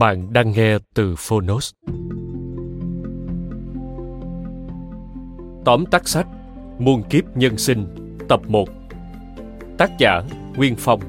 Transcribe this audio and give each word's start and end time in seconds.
Bạn 0.00 0.32
đang 0.32 0.52
nghe 0.52 0.78
từ 0.94 1.14
Phonos. 1.18 1.72
Tóm 5.64 5.84
tắt 5.90 6.08
sách, 6.08 6.26
Muôn 6.78 7.02
kiếp 7.10 7.24
nhân 7.36 7.58
sinh, 7.58 7.86
Tập 8.28 8.40
1 8.48 8.68
Tác 9.78 9.90
giả, 9.98 10.22
Nguyên 10.56 10.74
Phong. 10.78 11.00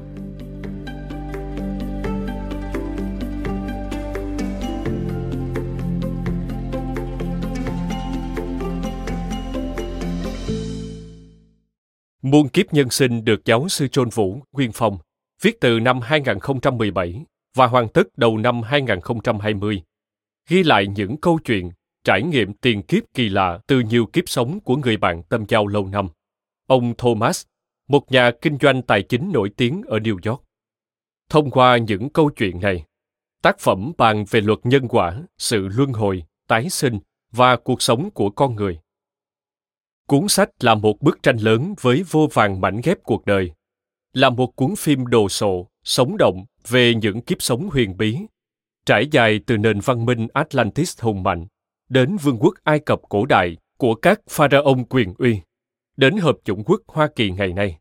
Muôn 12.22 12.48
kiếp 12.48 12.72
nhân 12.72 12.90
sinh 12.90 13.24
được 13.24 13.44
giáo 13.44 13.68
sư 13.68 13.86
John 13.92 14.10
Vũ, 14.10 14.40
Nguyên 14.52 14.70
Phong, 14.74 14.98
viết 15.42 15.60
từ 15.60 15.80
năm 15.80 16.00
2017 16.00 17.24
và 17.54 17.66
hoàn 17.66 17.88
tất 17.88 18.18
đầu 18.18 18.38
năm 18.38 18.62
2020, 18.62 19.82
ghi 20.48 20.62
lại 20.62 20.86
những 20.86 21.16
câu 21.16 21.38
chuyện, 21.44 21.70
trải 22.04 22.22
nghiệm 22.22 22.52
tiền 22.52 22.82
kiếp 22.82 23.02
kỳ 23.14 23.28
lạ 23.28 23.58
từ 23.66 23.80
nhiều 23.80 24.06
kiếp 24.06 24.28
sống 24.28 24.60
của 24.60 24.76
người 24.76 24.96
bạn 24.96 25.22
tâm 25.22 25.44
giao 25.48 25.66
lâu 25.66 25.86
năm. 25.86 26.08
Ông 26.66 26.94
Thomas, 26.98 27.44
một 27.88 28.12
nhà 28.12 28.30
kinh 28.42 28.58
doanh 28.60 28.82
tài 28.82 29.02
chính 29.02 29.30
nổi 29.32 29.50
tiếng 29.56 29.82
ở 29.86 29.98
New 29.98 30.30
York. 30.30 30.42
Thông 31.28 31.50
qua 31.50 31.76
những 31.76 32.10
câu 32.10 32.30
chuyện 32.30 32.60
này, 32.60 32.84
tác 33.42 33.58
phẩm 33.58 33.92
bàn 33.98 34.24
về 34.30 34.40
luật 34.40 34.58
nhân 34.64 34.88
quả, 34.88 35.22
sự 35.38 35.68
luân 35.68 35.92
hồi, 35.92 36.24
tái 36.48 36.70
sinh 36.70 36.98
và 37.32 37.56
cuộc 37.56 37.82
sống 37.82 38.10
của 38.10 38.30
con 38.30 38.54
người. 38.54 38.78
Cuốn 40.06 40.28
sách 40.28 40.50
là 40.60 40.74
một 40.74 41.00
bức 41.00 41.22
tranh 41.22 41.36
lớn 41.36 41.74
với 41.80 42.02
vô 42.10 42.28
vàng 42.32 42.60
mảnh 42.60 42.80
ghép 42.84 42.98
cuộc 43.02 43.24
đời, 43.26 43.52
là 44.12 44.30
một 44.30 44.56
cuốn 44.56 44.76
phim 44.76 45.06
đồ 45.06 45.28
sộ, 45.28 45.68
sống 45.84 46.16
động 46.16 46.44
về 46.68 46.94
những 46.94 47.20
kiếp 47.20 47.42
sống 47.42 47.68
huyền 47.70 47.96
bí, 47.96 48.18
trải 48.86 49.08
dài 49.10 49.40
từ 49.46 49.56
nền 49.56 49.80
văn 49.80 50.04
minh 50.04 50.28
Atlantis 50.32 51.00
hùng 51.00 51.22
mạnh 51.22 51.46
đến 51.88 52.16
vương 52.16 52.38
quốc 52.40 52.54
Ai 52.64 52.78
Cập 52.78 53.00
cổ 53.08 53.26
đại 53.26 53.56
của 53.76 53.94
các 53.94 54.20
pharaoh 54.28 54.78
quyền 54.88 55.14
uy, 55.18 55.40
đến 55.96 56.16
hợp 56.16 56.36
chủng 56.44 56.64
quốc 56.64 56.80
Hoa 56.86 57.08
Kỳ 57.16 57.30
ngày 57.30 57.52
nay. 57.52 57.78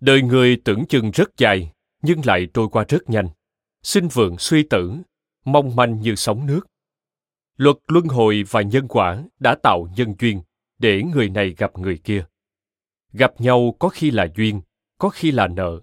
Đời 0.00 0.22
người 0.22 0.56
tưởng 0.64 0.86
chừng 0.86 1.10
rất 1.10 1.36
dài, 1.36 1.72
nhưng 2.02 2.20
lại 2.24 2.46
trôi 2.54 2.68
qua 2.68 2.84
rất 2.88 3.10
nhanh. 3.10 3.28
Sinh 3.82 4.08
vượng 4.08 4.38
suy 4.38 4.62
tử, 4.62 4.96
mong 5.44 5.76
manh 5.76 6.00
như 6.00 6.14
sóng 6.14 6.46
nước. 6.46 6.60
Luật 7.56 7.76
luân 7.86 8.06
hồi 8.06 8.44
và 8.50 8.62
nhân 8.62 8.88
quả 8.88 9.24
đã 9.38 9.56
tạo 9.62 9.88
nhân 9.96 10.14
duyên 10.18 10.40
để 10.78 11.02
người 11.02 11.28
này 11.28 11.54
gặp 11.58 11.78
người 11.78 11.98
kia. 12.04 12.24
Gặp 13.12 13.40
nhau 13.40 13.76
có 13.78 13.88
khi 13.88 14.10
là 14.10 14.28
duyên, 14.36 14.60
có 14.98 15.08
khi 15.08 15.30
là 15.30 15.48
nợ. 15.48 15.80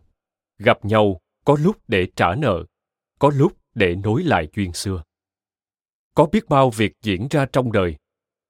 Gặp 0.57 0.85
nhau 0.85 1.19
có 1.45 1.57
lúc 1.59 1.77
để 1.87 2.07
trả 2.15 2.35
nợ, 2.35 2.65
có 3.19 3.31
lúc 3.35 3.57
để 3.75 3.95
nối 3.95 4.23
lại 4.23 4.47
duyên 4.55 4.73
xưa. 4.73 5.03
Có 6.15 6.25
biết 6.25 6.49
bao 6.49 6.69
việc 6.69 6.93
diễn 7.01 7.27
ra 7.29 7.45
trong 7.45 7.71
đời, 7.71 7.95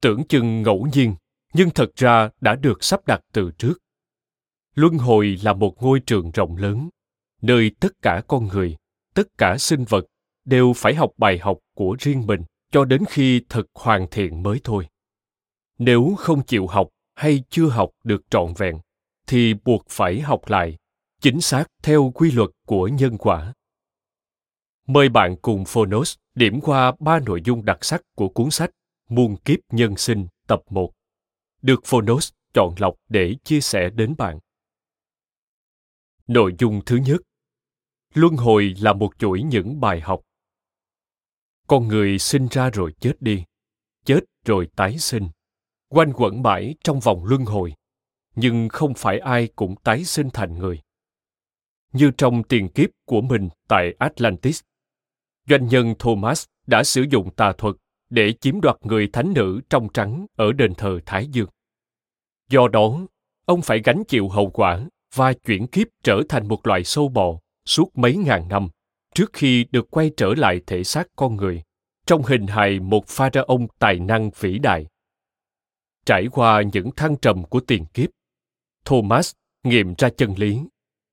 tưởng 0.02 0.28
chừng 0.28 0.62
ngẫu 0.62 0.88
nhiên, 0.94 1.16
nhưng 1.54 1.70
thật 1.70 1.92
ra 1.96 2.30
đã 2.42 2.56
được 2.56 2.84
sắp 2.84 3.08
đặt 3.08 3.22
từ 3.34 3.52
trước. 3.58 3.74
Luân 4.76 4.98
hồi 4.98 5.38
là 5.44 5.54
một 5.54 5.84
ngôi 5.84 6.00
trường 6.00 6.32
rộng 6.32 6.58
lớn, 6.58 6.90
nơi 7.42 7.72
tất 7.80 8.02
cả 8.02 8.22
con 8.28 8.48
người, 8.48 8.76
tất 9.14 9.28
cả 9.38 9.58
sinh 9.58 9.84
vật 9.90 10.06
đều 10.46 10.74
phải 10.76 10.96
học 10.96 11.12
bài 11.18 11.38
học 11.38 11.58
của 11.76 11.96
riêng 12.00 12.28
mình 12.28 12.42
cho 12.72 12.86
đến 12.86 13.04
khi 13.10 13.42
thật 13.50 13.64
hoàn 13.74 14.08
thiện 14.12 14.44
mới 14.44 14.60
thôi. 14.64 14.88
Nếu 15.78 16.16
không 16.18 16.44
chịu 16.44 16.68
học 16.68 16.90
hay 17.16 17.44
chưa 17.50 17.68
học 17.68 17.90
được 18.04 18.22
trọn 18.30 18.54
vẹn, 18.58 18.80
thì 19.28 19.54
buộc 19.54 19.86
phải 19.90 20.22
học 20.22 20.42
lại 20.48 20.78
chính 21.22 21.42
xác 21.42 21.66
theo 21.84 22.12
quy 22.16 22.32
luật 22.32 22.50
của 22.66 22.88
nhân 22.88 23.18
quả. 23.18 23.54
Mời 24.88 25.10
bạn 25.10 25.36
cùng 25.42 25.66
Phonos 25.66 26.16
điểm 26.36 26.62
qua 26.62 26.94
ba 27.00 27.20
nội 27.20 27.42
dung 27.46 27.66
đặc 27.66 27.86
sắc 27.86 28.02
của 28.16 28.30
cuốn 28.30 28.52
sách 28.52 28.72
Muôn 29.10 29.36
kiếp 29.38 29.60
nhân 29.72 29.96
sinh 29.96 30.28
tập 30.48 30.62
1, 30.70 30.94
được 31.62 31.82
Phonos 31.86 32.32
chọn 32.54 32.76
lọc 32.78 32.96
để 33.10 33.36
chia 33.44 33.62
sẻ 33.62 33.90
đến 33.90 34.16
bạn. 34.18 34.40
Nội 36.28 36.56
dung 36.60 36.82
thứ 36.86 36.96
nhất 36.96 37.22
Luân 38.14 38.36
hồi 38.36 38.74
là 38.80 38.94
một 38.94 39.10
chuỗi 39.20 39.44
những 39.44 39.80
bài 39.80 40.02
học. 40.02 40.22
Con 41.68 41.88
người 41.88 42.20
sinh 42.20 42.48
ra 42.52 42.70
rồi 42.70 42.94
chết 43.00 43.14
đi, 43.20 43.44
chết 44.06 44.20
rồi 44.46 44.68
tái 44.76 44.98
sinh, 44.98 45.30
quanh 45.90 46.14
quẩn 46.14 46.42
mãi 46.42 46.76
trong 46.84 47.00
vòng 47.00 47.26
luân 47.26 47.46
hồi, 47.46 47.74
nhưng 48.36 48.70
không 48.70 48.94
phải 48.94 49.20
ai 49.20 49.48
cũng 49.56 49.76
tái 49.76 50.04
sinh 50.04 50.30
thành 50.34 50.60
người 50.60 50.82
như 51.94 52.12
trong 52.18 52.44
tiền 52.44 52.70
kiếp 52.70 52.90
của 53.06 53.22
mình 53.22 53.50
tại 53.68 53.96
Atlantis. 54.00 54.62
Doanh 55.50 55.68
nhân 55.68 55.94
Thomas 56.00 56.46
đã 56.68 56.84
sử 56.84 57.06
dụng 57.10 57.32
tà 57.32 57.54
thuật 57.58 57.76
để 58.10 58.34
chiếm 58.34 58.62
đoạt 58.62 58.76
người 58.82 59.10
thánh 59.14 59.34
nữ 59.34 59.62
trong 59.70 59.88
trắng 59.94 60.26
ở 60.36 60.52
đền 60.52 60.76
thờ 60.76 61.00
Thái 61.06 61.28
Dương. 61.28 61.50
Do 62.50 62.68
đó, 62.68 63.00
ông 63.46 63.62
phải 63.62 63.82
gánh 63.84 64.04
chịu 64.08 64.30
hậu 64.30 64.50
quả 64.50 64.88
và 65.16 65.34
chuyển 65.34 65.68
kiếp 65.68 65.88
trở 66.04 66.22
thành 66.30 66.48
một 66.48 66.68
loài 66.68 66.84
sâu 66.84 67.10
bò 67.10 67.40
suốt 67.66 67.98
mấy 67.98 68.16
ngàn 68.16 68.48
năm 68.48 68.68
trước 69.16 69.30
khi 69.34 69.66
được 69.72 69.92
quay 69.92 70.12
trở 70.18 70.34
lại 70.38 70.62
thể 70.68 70.84
xác 70.84 71.08
con 71.16 71.36
người 71.36 71.64
trong 72.06 72.24
hình 72.24 72.48
hài 72.48 72.80
một 72.80 73.08
pharaoh 73.08 73.62
tài 73.80 74.00
năng 74.00 74.30
vĩ 74.40 74.60
đại. 74.60 74.86
Trải 76.06 76.28
qua 76.32 76.62
những 76.74 76.92
thăng 76.92 77.18
trầm 77.18 77.44
của 77.44 77.60
tiền 77.60 77.86
kiếp, 77.86 78.10
Thomas 78.86 79.32
nghiệm 79.64 79.94
ra 79.98 80.10
chân 80.10 80.34
lý. 80.38 80.60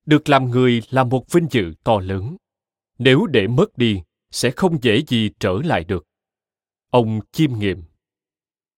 Được 0.06 0.28
làm 0.28 0.50
người 0.50 0.82
là 0.90 1.04
một 1.04 1.32
vinh 1.32 1.46
dự 1.50 1.74
to 1.84 2.00
lớn. 2.00 2.36
Nếu 2.98 3.26
để 3.26 3.46
mất 3.46 3.78
đi, 3.78 4.02
sẽ 4.30 4.50
không 4.50 4.78
dễ 4.82 5.02
gì 5.08 5.30
trở 5.40 5.58
lại 5.64 5.84
được. 5.84 6.06
Ông 6.90 7.20
chiêm 7.32 7.58
nghiệm. 7.58 7.82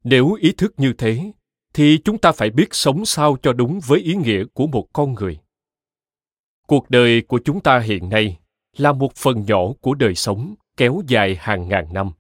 Nếu 0.05 0.33
ý 0.33 0.53
thức 0.53 0.75
như 0.77 0.93
thế, 0.99 1.33
thì 1.75 1.99
chúng 2.05 2.19
ta 2.19 2.33
phải 2.33 2.51
biết 2.51 2.75
sống 2.75 3.07
sao 3.07 3.37
cho 3.43 3.53
đúng 3.53 3.81
với 3.87 4.01
ý 4.01 4.15
nghĩa 4.15 4.45
của 4.55 4.67
một 4.67 4.89
con 4.93 5.15
người. 5.15 5.39
Cuộc 6.67 6.91
đời 6.91 7.23
của 7.23 7.41
chúng 7.45 7.61
ta 7.61 7.79
hiện 7.79 8.09
nay 8.09 8.39
là 8.77 8.93
một 8.93 9.15
phần 9.15 9.45
nhỏ 9.47 9.73
của 9.81 9.95
đời 9.95 10.15
sống 10.15 10.55
kéo 10.77 11.03
dài 11.07 11.37
hàng 11.41 11.69
ngàn 11.69 11.93
năm. 11.93 12.11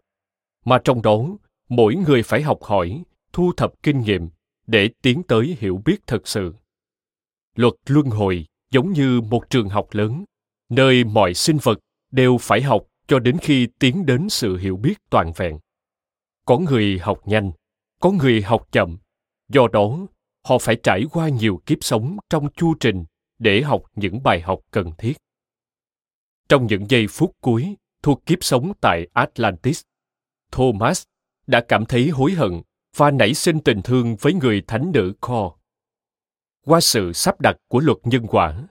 Mà 0.64 0.78
trong 0.84 1.02
đó, 1.02 1.24
mỗi 1.68 1.94
người 1.94 2.22
phải 2.22 2.42
học 2.42 2.62
hỏi, 2.62 3.02
thu 3.32 3.52
thập 3.56 3.72
kinh 3.82 4.00
nghiệm 4.00 4.28
để 4.66 4.90
tiến 5.02 5.22
tới 5.22 5.56
hiểu 5.60 5.82
biết 5.84 6.06
thật 6.06 6.28
sự 6.28 6.54
luật 7.54 7.74
luân 7.86 8.06
hồi 8.06 8.46
giống 8.70 8.92
như 8.92 9.20
một 9.20 9.50
trường 9.50 9.68
học 9.68 9.88
lớn, 9.92 10.24
nơi 10.68 11.04
mọi 11.04 11.34
sinh 11.34 11.58
vật 11.62 11.78
đều 12.10 12.38
phải 12.40 12.62
học 12.62 12.86
cho 13.06 13.18
đến 13.18 13.38
khi 13.38 13.68
tiến 13.78 14.06
đến 14.06 14.28
sự 14.28 14.56
hiểu 14.56 14.76
biết 14.76 14.94
toàn 15.10 15.32
vẹn 15.36 15.58
có 16.44 16.58
người 16.58 16.98
học 16.98 17.20
nhanh, 17.24 17.52
có 18.00 18.10
người 18.10 18.42
học 18.42 18.68
chậm, 18.72 18.98
do 19.48 19.68
đó 19.72 19.98
họ 20.44 20.58
phải 20.58 20.76
trải 20.82 21.04
qua 21.12 21.28
nhiều 21.28 21.62
kiếp 21.66 21.78
sống 21.80 22.16
trong 22.30 22.48
chu 22.56 22.74
trình 22.80 23.04
để 23.38 23.62
học 23.62 23.82
những 23.94 24.22
bài 24.22 24.40
học 24.40 24.60
cần 24.70 24.92
thiết 24.98 25.12
trong 26.52 26.66
những 26.66 26.90
giây 26.90 27.06
phút 27.06 27.32
cuối 27.40 27.76
thuộc 28.02 28.26
kiếp 28.26 28.44
sống 28.44 28.72
tại 28.80 29.06
atlantis, 29.12 29.80
thomas 30.50 31.02
đã 31.46 31.60
cảm 31.68 31.86
thấy 31.86 32.08
hối 32.08 32.32
hận 32.32 32.62
và 32.96 33.10
nảy 33.10 33.34
sinh 33.34 33.60
tình 33.60 33.82
thương 33.82 34.16
với 34.16 34.34
người 34.34 34.62
thánh 34.66 34.92
nữ 34.94 35.12
Cor. 35.20 35.52
Qua 36.66 36.80
sự 36.80 37.12
sắp 37.12 37.40
đặt 37.40 37.56
của 37.68 37.80
luật 37.80 37.98
nhân 38.04 38.26
quả, 38.26 38.68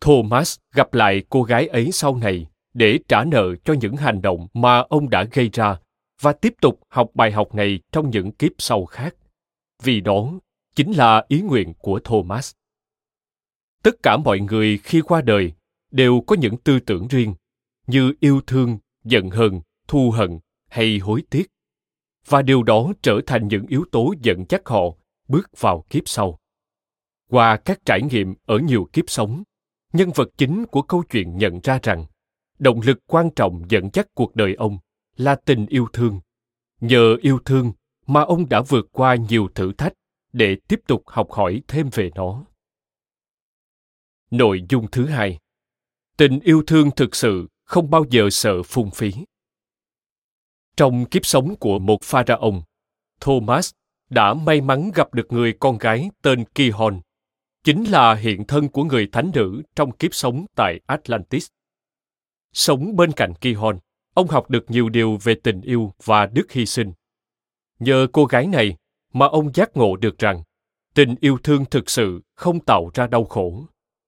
Thomas 0.00 0.58
gặp 0.74 0.94
lại 0.94 1.22
cô 1.28 1.42
gái 1.42 1.66
ấy 1.66 1.92
sau 1.92 2.16
này 2.16 2.46
để 2.74 2.98
trả 3.08 3.24
nợ 3.24 3.54
cho 3.64 3.74
những 3.74 3.96
hành 3.96 4.22
động 4.22 4.46
mà 4.54 4.78
ông 4.78 5.10
đã 5.10 5.24
gây 5.24 5.50
ra 5.52 5.78
và 6.20 6.32
tiếp 6.32 6.54
tục 6.60 6.80
học 6.88 7.10
bài 7.14 7.32
học 7.32 7.54
này 7.54 7.80
trong 7.92 8.10
những 8.10 8.32
kiếp 8.32 8.52
sau 8.58 8.84
khác. 8.86 9.14
Vì 9.82 10.00
đó 10.00 10.32
chính 10.74 10.92
là 10.92 11.24
ý 11.28 11.40
nguyện 11.40 11.74
của 11.74 12.00
Thomas. 12.04 12.52
Tất 13.82 14.02
cả 14.02 14.16
mọi 14.16 14.40
người 14.40 14.78
khi 14.78 15.00
qua 15.00 15.22
đời 15.22 15.52
đều 15.90 16.20
có 16.26 16.36
những 16.36 16.56
tư 16.56 16.80
tưởng 16.80 17.08
riêng 17.08 17.34
như 17.86 18.12
yêu 18.20 18.40
thương, 18.46 18.78
giận 19.04 19.30
hờn, 19.30 19.60
thù 19.88 20.10
hận 20.10 20.38
hay 20.68 20.98
hối 20.98 21.22
tiếc. 21.30 21.46
Và 22.28 22.42
điều 22.42 22.62
đó 22.62 22.92
trở 23.02 23.20
thành 23.26 23.48
những 23.48 23.66
yếu 23.66 23.84
tố 23.92 24.14
dẫn 24.22 24.44
dắt 24.48 24.62
họ 24.64 24.80
bước 25.28 25.60
vào 25.60 25.84
kiếp 25.90 26.02
sau. 26.06 26.38
Qua 27.30 27.56
các 27.56 27.78
trải 27.84 28.02
nghiệm 28.02 28.34
ở 28.44 28.58
nhiều 28.58 28.88
kiếp 28.92 29.04
sống, 29.10 29.42
nhân 29.92 30.10
vật 30.14 30.28
chính 30.36 30.66
của 30.66 30.82
câu 30.82 31.02
chuyện 31.10 31.36
nhận 31.36 31.60
ra 31.62 31.78
rằng 31.82 32.06
động 32.58 32.80
lực 32.80 32.98
quan 33.06 33.30
trọng 33.36 33.64
dẫn 33.68 33.88
dắt 33.92 34.06
cuộc 34.14 34.36
đời 34.36 34.54
ông 34.54 34.78
là 35.16 35.34
tình 35.34 35.66
yêu 35.66 35.86
thương. 35.92 36.20
Nhờ 36.80 37.16
yêu 37.22 37.38
thương 37.44 37.72
mà 38.06 38.20
ông 38.22 38.48
đã 38.48 38.62
vượt 38.62 38.88
qua 38.92 39.14
nhiều 39.14 39.48
thử 39.54 39.72
thách 39.72 39.92
để 40.32 40.56
tiếp 40.68 40.80
tục 40.86 41.02
học 41.06 41.30
hỏi 41.30 41.62
thêm 41.68 41.88
về 41.92 42.10
nó. 42.14 42.44
Nội 44.30 44.64
dung 44.68 44.90
thứ 44.90 45.06
hai 45.06 45.38
Tình 46.16 46.40
yêu 46.40 46.62
thương 46.66 46.90
thực 46.90 47.14
sự 47.16 47.48
không 47.64 47.90
bao 47.90 48.04
giờ 48.10 48.28
sợ 48.30 48.62
phung 48.62 48.90
phí. 48.90 49.12
Trong 50.76 51.04
kiếp 51.04 51.26
sống 51.26 51.56
của 51.56 51.78
một 51.78 52.02
pharaoh, 52.02 52.54
Thomas 53.20 53.70
đã 54.10 54.34
may 54.34 54.60
mắn 54.60 54.90
gặp 54.94 55.14
được 55.14 55.32
người 55.32 55.52
con 55.60 55.78
gái 55.78 56.10
tên 56.22 56.44
Kihon, 56.44 57.00
chính 57.66 57.84
là 57.84 58.14
hiện 58.14 58.44
thân 58.46 58.68
của 58.68 58.84
người 58.84 59.08
thánh 59.12 59.30
nữ 59.34 59.62
trong 59.76 59.96
kiếp 59.96 60.14
sống 60.14 60.46
tại 60.54 60.80
Atlantis. 60.86 61.46
Sống 62.52 62.96
bên 62.96 63.12
cạnh 63.12 63.34
Kihon, 63.40 63.78
ông 64.14 64.28
học 64.28 64.50
được 64.50 64.70
nhiều 64.70 64.88
điều 64.88 65.18
về 65.22 65.34
tình 65.42 65.60
yêu 65.60 65.92
và 66.04 66.26
đức 66.26 66.52
hy 66.52 66.66
sinh. 66.66 66.92
Nhờ 67.78 68.06
cô 68.12 68.24
gái 68.24 68.46
này 68.46 68.76
mà 69.12 69.26
ông 69.26 69.52
giác 69.54 69.76
ngộ 69.76 69.96
được 69.96 70.18
rằng 70.18 70.42
tình 70.94 71.14
yêu 71.20 71.38
thương 71.42 71.64
thực 71.64 71.90
sự 71.90 72.20
không 72.34 72.60
tạo 72.60 72.90
ra 72.94 73.06
đau 73.06 73.24
khổ, 73.24 73.66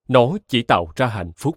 nó 0.08 0.36
chỉ 0.48 0.62
tạo 0.62 0.92
ra 0.96 1.06
hạnh 1.06 1.32
phúc. 1.36 1.56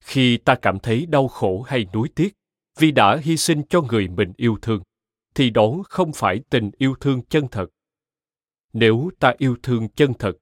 Khi 0.00 0.36
ta 0.36 0.54
cảm 0.62 0.78
thấy 0.78 1.06
đau 1.06 1.28
khổ 1.28 1.62
hay 1.62 1.86
nuối 1.92 2.08
tiếc 2.14 2.34
vì 2.78 2.90
đã 2.90 3.16
hy 3.16 3.36
sinh 3.36 3.62
cho 3.68 3.80
người 3.80 4.08
mình 4.08 4.32
yêu 4.36 4.58
thương, 4.62 4.82
thì 5.34 5.50
đó 5.50 5.82
không 5.88 6.12
phải 6.12 6.40
tình 6.50 6.70
yêu 6.78 6.94
thương 7.00 7.22
chân 7.22 7.48
thật. 7.48 7.66
Nếu 8.72 9.10
ta 9.18 9.34
yêu 9.38 9.56
thương 9.62 9.88
chân 9.88 10.14
thật, 10.14 10.32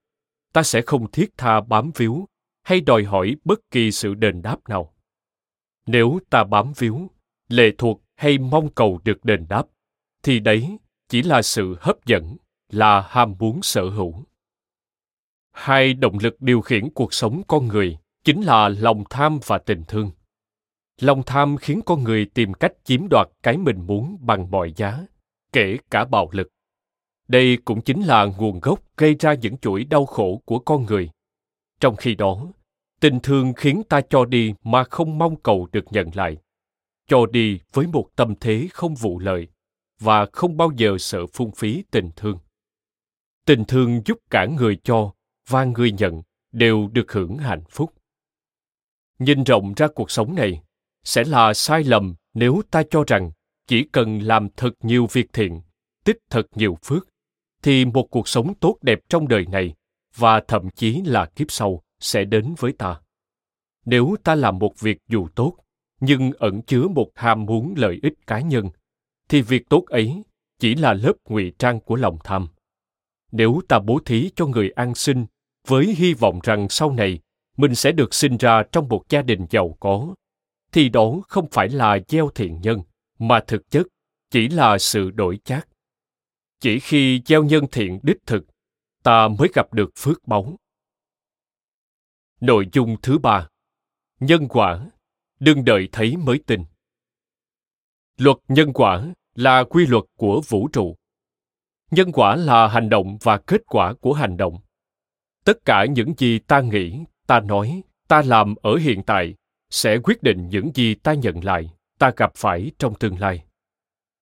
ta 0.55 0.63
sẽ 0.63 0.81
không 0.81 1.11
thiết 1.11 1.37
tha 1.37 1.61
bám 1.61 1.91
víu 1.95 2.27
hay 2.63 2.81
đòi 2.81 3.03
hỏi 3.03 3.35
bất 3.43 3.59
kỳ 3.71 3.91
sự 3.91 4.13
đền 4.13 4.41
đáp 4.41 4.57
nào. 4.69 4.93
Nếu 5.85 6.19
ta 6.29 6.43
bám 6.43 6.73
víu, 6.77 7.11
lệ 7.47 7.71
thuộc 7.77 8.01
hay 8.15 8.37
mong 8.37 8.69
cầu 8.73 8.99
được 9.03 9.25
đền 9.25 9.45
đáp, 9.49 9.63
thì 10.23 10.39
đấy 10.39 10.77
chỉ 11.09 11.21
là 11.21 11.41
sự 11.41 11.75
hấp 11.79 12.05
dẫn, 12.05 12.37
là 12.69 13.01
ham 13.01 13.35
muốn 13.39 13.61
sở 13.61 13.89
hữu. 13.89 14.23
Hai 15.51 15.93
động 15.93 16.17
lực 16.21 16.41
điều 16.41 16.61
khiển 16.61 16.89
cuộc 16.89 17.13
sống 17.13 17.41
con 17.47 17.67
người 17.67 17.97
chính 18.23 18.41
là 18.41 18.69
lòng 18.69 19.03
tham 19.09 19.39
và 19.45 19.57
tình 19.57 19.83
thương. 19.87 20.11
Lòng 21.01 21.23
tham 21.25 21.57
khiến 21.57 21.81
con 21.85 22.03
người 22.03 22.25
tìm 22.25 22.53
cách 22.53 22.73
chiếm 22.83 23.07
đoạt 23.09 23.27
cái 23.43 23.57
mình 23.57 23.87
muốn 23.87 24.17
bằng 24.21 24.51
mọi 24.51 24.73
giá, 24.75 25.05
kể 25.51 25.77
cả 25.91 26.05
bạo 26.05 26.29
lực. 26.31 26.47
Đây 27.27 27.57
cũng 27.65 27.81
chính 27.81 28.01
là 28.01 28.25
nguồn 28.25 28.59
gốc 28.59 28.79
gây 28.97 29.15
ra 29.19 29.33
những 29.33 29.57
chuỗi 29.57 29.83
đau 29.83 30.05
khổ 30.05 30.41
của 30.45 30.59
con 30.59 30.85
người. 30.85 31.09
Trong 31.79 31.95
khi 31.95 32.15
đó, 32.15 32.47
tình 32.99 33.19
thương 33.19 33.53
khiến 33.53 33.81
ta 33.89 34.01
cho 34.09 34.25
đi 34.25 34.53
mà 34.63 34.83
không 34.83 35.17
mong 35.17 35.35
cầu 35.35 35.67
được 35.71 35.85
nhận 35.89 36.09
lại. 36.13 36.37
Cho 37.07 37.25
đi 37.25 37.59
với 37.73 37.87
một 37.87 38.09
tâm 38.15 38.33
thế 38.39 38.67
không 38.73 38.95
vụ 38.95 39.19
lợi 39.19 39.47
và 39.99 40.25
không 40.33 40.57
bao 40.57 40.71
giờ 40.77 40.97
sợ 40.99 41.25
phung 41.33 41.51
phí 41.51 41.83
tình 41.91 42.09
thương. 42.15 42.37
Tình 43.45 43.65
thương 43.65 44.01
giúp 44.05 44.19
cả 44.29 44.45
người 44.45 44.77
cho 44.83 45.13
và 45.49 45.63
người 45.63 45.91
nhận 45.91 46.21
đều 46.51 46.89
được 46.93 47.11
hưởng 47.11 47.37
hạnh 47.37 47.63
phúc. 47.69 47.93
Nhìn 49.19 49.43
rộng 49.43 49.73
ra 49.73 49.87
cuộc 49.95 50.11
sống 50.11 50.35
này, 50.35 50.61
sẽ 51.03 51.23
là 51.23 51.53
sai 51.53 51.83
lầm 51.83 52.15
nếu 52.33 52.61
ta 52.71 52.83
cho 52.89 53.03
rằng 53.07 53.31
chỉ 53.67 53.83
cần 53.91 54.19
làm 54.19 54.49
thật 54.57 54.71
nhiều 54.81 55.07
việc 55.11 55.33
thiện, 55.33 55.61
tích 56.03 56.17
thật 56.29 56.47
nhiều 56.55 56.77
phước, 56.83 57.07
thì 57.65 57.85
một 57.85 58.07
cuộc 58.11 58.27
sống 58.27 58.53
tốt 58.55 58.77
đẹp 58.81 58.99
trong 59.09 59.27
đời 59.27 59.45
này 59.45 59.73
và 60.15 60.41
thậm 60.47 60.69
chí 60.69 61.01
là 61.01 61.25
kiếp 61.25 61.51
sau 61.51 61.83
sẽ 61.99 62.23
đến 62.23 62.55
với 62.57 62.71
ta. 62.71 62.99
Nếu 63.85 64.15
ta 64.23 64.35
làm 64.35 64.59
một 64.59 64.79
việc 64.79 64.97
dù 65.07 65.27
tốt, 65.35 65.57
nhưng 65.99 66.31
ẩn 66.31 66.61
chứa 66.61 66.87
một 66.87 67.11
ham 67.15 67.45
muốn 67.45 67.73
lợi 67.77 67.99
ích 68.03 68.13
cá 68.27 68.39
nhân, 68.39 68.69
thì 69.29 69.41
việc 69.41 69.69
tốt 69.69 69.85
ấy 69.85 70.23
chỉ 70.59 70.75
là 70.75 70.93
lớp 70.93 71.13
ngụy 71.29 71.53
trang 71.59 71.79
của 71.79 71.95
lòng 71.95 72.17
tham. 72.23 72.47
Nếu 73.31 73.61
ta 73.67 73.79
bố 73.79 73.99
thí 74.05 74.31
cho 74.35 74.45
người 74.45 74.69
an 74.69 74.95
sinh 74.95 75.25
với 75.67 75.95
hy 75.97 76.13
vọng 76.13 76.39
rằng 76.43 76.69
sau 76.69 76.91
này 76.91 77.19
mình 77.57 77.75
sẽ 77.75 77.91
được 77.91 78.13
sinh 78.13 78.37
ra 78.37 78.63
trong 78.71 78.87
một 78.87 79.03
gia 79.09 79.21
đình 79.21 79.45
giàu 79.49 79.77
có, 79.79 80.15
thì 80.71 80.89
đó 80.89 81.21
không 81.27 81.47
phải 81.51 81.69
là 81.69 81.99
gieo 82.07 82.29
thiện 82.35 82.61
nhân, 82.61 82.81
mà 83.19 83.39
thực 83.47 83.71
chất 83.71 83.87
chỉ 84.31 84.47
là 84.49 84.77
sự 84.77 85.11
đổi 85.11 85.39
chác. 85.43 85.67
Chỉ 86.65 86.79
khi 86.79 87.21
gieo 87.25 87.43
nhân 87.43 87.65
thiện 87.71 87.99
đích 88.03 88.17
thực, 88.25 88.45
ta 89.03 89.27
mới 89.39 89.49
gặp 89.53 89.73
được 89.73 89.89
phước 89.97 90.27
báu. 90.27 90.59
Nội 92.41 92.67
dung 92.73 92.95
thứ 93.01 93.17
ba 93.17 93.47
Nhân 94.19 94.47
quả 94.47 94.89
Đừng 95.39 95.65
đợi 95.65 95.89
thấy 95.91 96.17
mới 96.17 96.39
tin 96.47 96.63
Luật 98.17 98.37
nhân 98.47 98.73
quả 98.73 99.13
là 99.35 99.63
quy 99.63 99.85
luật 99.85 100.03
của 100.17 100.41
vũ 100.47 100.67
trụ. 100.67 100.95
Nhân 101.91 102.11
quả 102.11 102.35
là 102.35 102.67
hành 102.67 102.89
động 102.89 103.17
và 103.21 103.37
kết 103.37 103.61
quả 103.65 103.93
của 103.93 104.13
hành 104.13 104.37
động. 104.37 104.57
Tất 105.43 105.65
cả 105.65 105.85
những 105.85 106.13
gì 106.17 106.39
ta 106.39 106.61
nghĩ, 106.61 106.99
ta 107.27 107.39
nói, 107.39 107.81
ta 108.07 108.21
làm 108.21 108.55
ở 108.55 108.75
hiện 108.75 109.03
tại 109.03 109.35
sẽ 109.69 109.97
quyết 110.03 110.23
định 110.23 110.47
những 110.49 110.71
gì 110.75 110.95
ta 110.95 111.13
nhận 111.13 111.43
lại, 111.43 111.69
ta 111.99 112.11
gặp 112.17 112.31
phải 112.35 112.71
trong 112.79 112.95
tương 112.95 113.19
lai. 113.19 113.43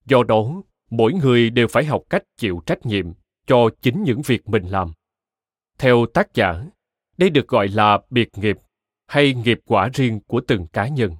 Do 0.06 0.24
đó, 0.24 0.62
mỗi 0.94 1.14
người 1.14 1.50
đều 1.50 1.68
phải 1.68 1.86
học 1.86 2.04
cách 2.10 2.24
chịu 2.38 2.62
trách 2.66 2.86
nhiệm 2.86 3.06
cho 3.48 3.70
chính 3.82 4.04
những 4.04 4.22
việc 4.22 4.50
mình 4.50 4.66
làm. 4.66 4.92
Theo 5.78 6.06
tác 6.14 6.34
giả, 6.34 6.66
đây 7.18 7.30
được 7.30 7.48
gọi 7.48 7.68
là 7.68 8.02
biệt 8.10 8.30
nghiệp 8.38 8.58
hay 9.08 9.34
nghiệp 9.34 9.60
quả 9.66 9.90
riêng 9.94 10.20
của 10.28 10.42
từng 10.48 10.68
cá 10.68 10.88
nhân. 10.88 11.16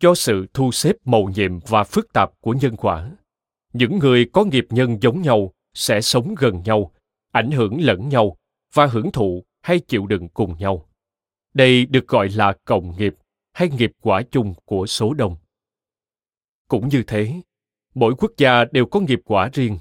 Do 0.00 0.14
sự 0.14 0.46
thu 0.54 0.72
xếp 0.72 0.96
mầu 1.04 1.28
nhiệm 1.28 1.58
và 1.58 1.84
phức 1.84 2.12
tạp 2.12 2.30
của 2.40 2.52
nhân 2.52 2.76
quả, 2.76 3.10
những 3.72 3.98
người 3.98 4.30
có 4.32 4.44
nghiệp 4.44 4.66
nhân 4.70 4.98
giống 5.02 5.22
nhau 5.22 5.52
sẽ 5.74 6.00
sống 6.00 6.34
gần 6.38 6.62
nhau, 6.64 6.92
ảnh 7.32 7.50
hưởng 7.50 7.80
lẫn 7.80 8.08
nhau 8.08 8.36
và 8.74 8.86
hưởng 8.86 9.12
thụ 9.12 9.44
hay 9.62 9.80
chịu 9.80 10.06
đựng 10.06 10.28
cùng 10.28 10.58
nhau. 10.58 10.88
Đây 11.54 11.86
được 11.86 12.08
gọi 12.08 12.28
là 12.28 12.52
cộng 12.64 12.96
nghiệp 12.98 13.14
hay 13.52 13.68
nghiệp 13.68 13.92
quả 14.00 14.22
chung 14.30 14.54
của 14.64 14.86
số 14.86 15.14
đông. 15.14 15.36
Cũng 16.68 16.88
như 16.88 17.02
thế, 17.06 17.40
mỗi 17.96 18.14
quốc 18.18 18.32
gia 18.36 18.64
đều 18.64 18.86
có 18.86 19.00
nghiệp 19.00 19.20
quả 19.24 19.50
riêng. 19.52 19.78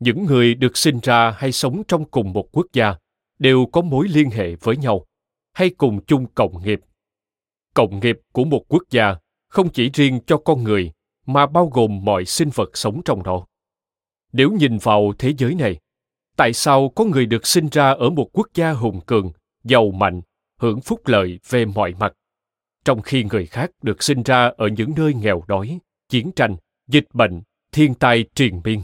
Những 0.00 0.24
người 0.24 0.54
được 0.54 0.76
sinh 0.76 0.98
ra 1.02 1.30
hay 1.30 1.52
sống 1.52 1.82
trong 1.88 2.04
cùng 2.04 2.32
một 2.32 2.48
quốc 2.52 2.66
gia 2.72 2.94
đều 3.38 3.66
có 3.72 3.80
mối 3.80 4.08
liên 4.08 4.30
hệ 4.30 4.54
với 4.54 4.76
nhau 4.76 5.06
hay 5.52 5.70
cùng 5.70 6.04
chung 6.04 6.26
cộng 6.34 6.62
nghiệp. 6.64 6.80
Cộng 7.74 8.00
nghiệp 8.00 8.20
của 8.32 8.44
một 8.44 8.64
quốc 8.68 8.82
gia 8.90 9.16
không 9.48 9.68
chỉ 9.68 9.90
riêng 9.90 10.20
cho 10.26 10.36
con 10.36 10.64
người 10.64 10.92
mà 11.26 11.46
bao 11.46 11.66
gồm 11.66 12.04
mọi 12.04 12.24
sinh 12.24 12.50
vật 12.54 12.76
sống 12.76 13.00
trong 13.04 13.22
đó. 13.22 13.46
Nếu 14.32 14.50
nhìn 14.50 14.78
vào 14.78 15.12
thế 15.18 15.32
giới 15.38 15.54
này, 15.54 15.76
tại 16.36 16.52
sao 16.52 16.88
có 16.88 17.04
người 17.04 17.26
được 17.26 17.46
sinh 17.46 17.68
ra 17.68 17.90
ở 17.90 18.10
một 18.10 18.28
quốc 18.32 18.48
gia 18.54 18.70
hùng 18.70 19.00
cường, 19.06 19.32
giàu 19.64 19.90
mạnh, 19.90 20.20
hưởng 20.58 20.80
phúc 20.80 21.00
lợi 21.06 21.38
về 21.48 21.64
mọi 21.64 21.94
mặt, 21.98 22.12
trong 22.84 23.02
khi 23.02 23.24
người 23.24 23.46
khác 23.46 23.70
được 23.82 24.02
sinh 24.02 24.22
ra 24.22 24.52
ở 24.56 24.68
những 24.68 24.92
nơi 24.96 25.14
nghèo 25.14 25.42
đói, 25.48 25.78
chiến 26.08 26.32
tranh, 26.36 26.56
dịch 26.90 27.06
bệnh, 27.12 27.42
thiên 27.72 27.94
tai 27.94 28.24
triền 28.34 28.60
miên. 28.64 28.82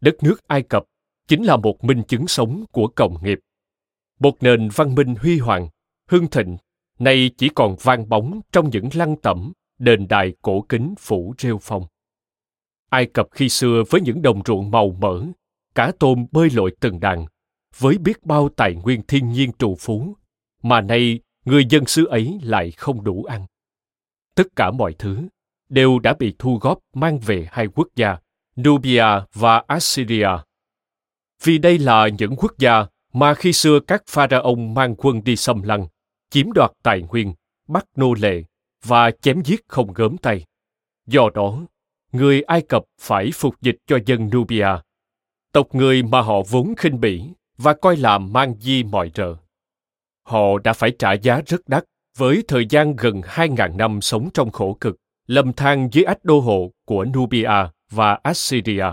Đất 0.00 0.22
nước 0.22 0.48
Ai 0.48 0.62
Cập 0.62 0.84
chính 1.28 1.42
là 1.42 1.56
một 1.56 1.84
minh 1.84 2.02
chứng 2.08 2.26
sống 2.26 2.64
của 2.72 2.86
cộng 2.86 3.24
nghiệp. 3.24 3.38
Một 4.20 4.42
nền 4.42 4.68
văn 4.74 4.94
minh 4.94 5.14
huy 5.14 5.38
hoàng, 5.38 5.68
hưng 6.08 6.30
thịnh, 6.30 6.56
nay 6.98 7.30
chỉ 7.36 7.48
còn 7.54 7.76
vang 7.82 8.08
bóng 8.08 8.40
trong 8.52 8.70
những 8.70 8.88
lăng 8.94 9.16
tẩm, 9.16 9.52
đền 9.78 10.08
đài 10.08 10.34
cổ 10.42 10.60
kính 10.68 10.94
phủ 10.98 11.34
rêu 11.38 11.58
phong. 11.62 11.86
Ai 12.90 13.06
Cập 13.06 13.26
khi 13.30 13.48
xưa 13.48 13.82
với 13.90 14.00
những 14.00 14.22
đồng 14.22 14.42
ruộng 14.46 14.70
màu 14.70 14.90
mỡ, 14.90 15.26
cá 15.74 15.92
tôm 15.98 16.26
bơi 16.32 16.50
lội 16.50 16.76
từng 16.80 17.00
đàn, 17.00 17.26
với 17.78 17.98
biết 17.98 18.26
bao 18.26 18.48
tài 18.48 18.74
nguyên 18.74 19.02
thiên 19.02 19.28
nhiên 19.28 19.52
trù 19.58 19.76
phú, 19.78 20.16
mà 20.62 20.80
nay 20.80 21.20
người 21.44 21.66
dân 21.70 21.86
xứ 21.86 22.06
ấy 22.06 22.38
lại 22.42 22.70
không 22.70 23.04
đủ 23.04 23.24
ăn. 23.24 23.46
Tất 24.34 24.46
cả 24.56 24.70
mọi 24.70 24.94
thứ, 24.98 25.28
đều 25.68 25.98
đã 25.98 26.14
bị 26.18 26.34
thu 26.38 26.58
góp 26.58 26.78
mang 26.94 27.18
về 27.18 27.48
hai 27.50 27.66
quốc 27.74 27.88
gia, 27.96 28.16
Nubia 28.60 29.04
và 29.34 29.62
Assyria. 29.66 30.28
Vì 31.42 31.58
đây 31.58 31.78
là 31.78 32.08
những 32.08 32.36
quốc 32.36 32.52
gia 32.58 32.86
mà 33.12 33.34
khi 33.34 33.52
xưa 33.52 33.80
các 33.80 34.02
pharaoh 34.06 34.58
mang 34.58 34.94
quân 34.98 35.24
đi 35.24 35.36
xâm 35.36 35.62
lăng, 35.62 35.86
chiếm 36.30 36.52
đoạt 36.52 36.70
tài 36.82 37.02
nguyên, 37.02 37.34
bắt 37.68 37.86
nô 37.96 38.14
lệ 38.14 38.42
và 38.84 39.10
chém 39.10 39.42
giết 39.42 39.60
không 39.68 39.92
gớm 39.92 40.18
tay. 40.18 40.44
Do 41.06 41.30
đó, 41.34 41.58
người 42.12 42.42
Ai 42.42 42.62
Cập 42.62 42.82
phải 43.00 43.30
phục 43.34 43.60
dịch 43.60 43.76
cho 43.86 43.98
dân 44.06 44.30
Nubia, 44.34 44.68
tộc 45.52 45.74
người 45.74 46.02
mà 46.02 46.20
họ 46.20 46.42
vốn 46.48 46.74
khinh 46.76 47.00
bỉ 47.00 47.22
và 47.58 47.74
coi 47.74 47.96
là 47.96 48.18
mang 48.18 48.54
di 48.60 48.82
mọi 48.82 49.10
rợ. 49.14 49.36
Họ 50.22 50.58
đã 50.64 50.72
phải 50.72 50.90
trả 50.98 51.12
giá 51.12 51.40
rất 51.46 51.60
đắt 51.66 51.84
với 52.16 52.42
thời 52.48 52.66
gian 52.70 52.96
gần 52.96 53.20
2.000 53.20 53.76
năm 53.76 54.00
sống 54.00 54.30
trong 54.34 54.50
khổ 54.50 54.76
cực, 54.80 54.96
lầm 55.26 55.52
than 55.52 55.88
dưới 55.92 56.04
ách 56.04 56.24
đô 56.24 56.40
hộ 56.40 56.72
của 56.84 57.04
Nubia 57.04 57.68
và 57.90 58.18
Assyria. 58.22 58.86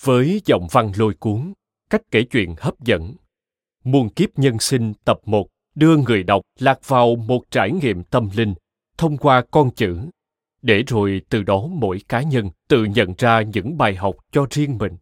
Với 0.00 0.42
giọng 0.44 0.66
văn 0.70 0.92
lôi 0.96 1.14
cuốn, 1.14 1.52
cách 1.90 2.02
kể 2.10 2.22
chuyện 2.22 2.54
hấp 2.58 2.80
dẫn, 2.80 3.14
Muôn 3.86 4.08
kiếp 4.08 4.38
nhân 4.38 4.58
sinh 4.58 4.94
tập 5.04 5.18
1 5.24 5.46
đưa 5.74 5.96
người 5.96 6.22
đọc 6.22 6.42
lạc 6.58 6.88
vào 6.88 7.16
một 7.16 7.50
trải 7.50 7.72
nghiệm 7.72 8.02
tâm 8.02 8.28
linh 8.34 8.54
thông 8.98 9.16
qua 9.16 9.44
con 9.50 9.70
chữ, 9.70 9.98
để 10.62 10.82
rồi 10.86 11.22
từ 11.28 11.42
đó 11.42 11.66
mỗi 11.70 12.00
cá 12.08 12.22
nhân 12.22 12.50
tự 12.68 12.84
nhận 12.84 13.14
ra 13.18 13.42
những 13.42 13.78
bài 13.78 13.94
học 13.94 14.16
cho 14.32 14.46
riêng 14.50 14.78
mình. 14.78 14.96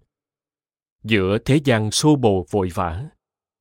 Giữa 1.03 1.39
thế 1.39 1.61
gian 1.65 1.91
xô 1.91 2.17
bồ 2.17 2.47
vội 2.51 2.71
vã, 2.75 3.05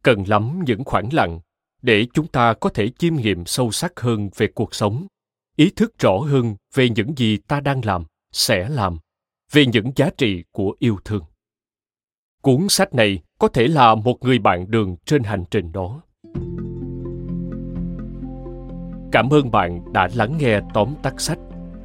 cần 0.04 0.24
lắm 0.28 0.60
những 0.66 0.84
khoảng 0.84 1.14
lặng 1.14 1.40
để 1.82 2.06
chúng 2.14 2.28
ta 2.28 2.54
có 2.54 2.70
thể 2.70 2.90
chiêm 2.90 3.16
nghiệm 3.16 3.46
sâu 3.46 3.72
sắc 3.72 4.00
hơn 4.00 4.30
về 4.38 4.48
cuộc 4.56 4.76
sống 4.76 5.08
ý 5.56 5.70
thức 5.76 6.00
rõ 6.00 6.18
hơn 6.18 6.56
về 6.74 6.90
những 6.90 7.18
gì 7.18 7.38
ta 7.38 7.60
đang 7.60 7.86
làm, 7.86 8.04
sẽ 8.32 8.70
làm, 8.70 8.98
về 9.52 9.66
những 9.66 9.92
giá 9.96 10.10
trị 10.18 10.44
của 10.52 10.76
yêu 10.80 10.98
thương. 11.06 11.24
Cuốn 12.42 12.70
sách 12.70 12.94
này 12.94 13.20
có 13.40 13.48
thể 13.48 13.68
là 13.68 13.96
một 13.96 14.24
người 14.24 14.40
bạn 14.40 14.72
đường 14.72 14.96
trên 15.06 15.24
hành 15.24 15.44
trình 15.52 15.72
đó. 15.72 16.02
Cảm 19.12 19.30
ơn 19.30 19.52
bạn 19.52 19.94
đã 19.94 20.10
lắng 20.16 20.38
nghe 20.40 20.60
tóm 20.74 20.94
tắt 21.04 21.22
sách 21.22 21.40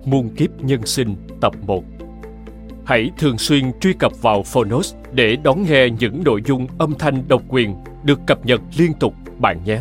muôn 0.04 0.34
kiếp 0.36 0.50
nhân 0.60 0.86
sinh 0.86 1.16
tập 1.40 1.52
1 1.66 1.84
hãy 2.88 3.10
thường 3.18 3.38
xuyên 3.38 3.72
truy 3.80 3.92
cập 3.92 4.22
vào 4.22 4.42
phonos 4.42 4.94
để 5.12 5.36
đón 5.36 5.62
nghe 5.62 5.88
những 6.00 6.24
nội 6.24 6.42
dung 6.46 6.66
âm 6.78 6.94
thanh 6.98 7.28
độc 7.28 7.42
quyền 7.48 7.76
được 8.04 8.20
cập 8.26 8.46
nhật 8.46 8.60
liên 8.76 8.92
tục 8.92 9.14
bạn 9.38 9.64
nhé. 9.64 9.80